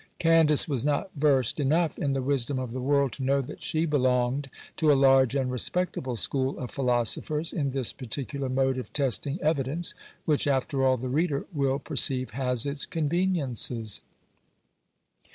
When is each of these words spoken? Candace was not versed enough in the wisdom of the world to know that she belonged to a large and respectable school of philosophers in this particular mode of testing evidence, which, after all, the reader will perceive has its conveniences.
Candace 0.17 0.67
was 0.67 0.83
not 0.83 1.11
versed 1.15 1.59
enough 1.59 1.99
in 1.99 2.13
the 2.13 2.23
wisdom 2.23 2.57
of 2.57 2.71
the 2.71 2.81
world 2.81 3.11
to 3.11 3.23
know 3.23 3.39
that 3.39 3.61
she 3.61 3.85
belonged 3.85 4.49
to 4.77 4.91
a 4.91 4.95
large 4.97 5.35
and 5.35 5.51
respectable 5.51 6.15
school 6.15 6.57
of 6.57 6.71
philosophers 6.71 7.53
in 7.53 7.69
this 7.69 7.93
particular 7.93 8.49
mode 8.49 8.79
of 8.79 8.91
testing 8.93 9.39
evidence, 9.43 9.93
which, 10.25 10.47
after 10.47 10.83
all, 10.83 10.97
the 10.97 11.07
reader 11.07 11.45
will 11.53 11.77
perceive 11.77 12.31
has 12.31 12.65
its 12.65 12.87
conveniences. 12.87 14.01